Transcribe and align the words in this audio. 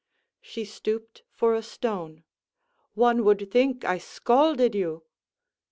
she 0.41 0.65
stooped 0.65 1.21
for 1.31 1.53
a 1.53 1.61
stone 1.61 2.23
"one 2.95 3.23
would 3.23 3.51
think 3.51 3.85
I 3.85 3.99
scalded 3.99 4.73
you." 4.73 5.03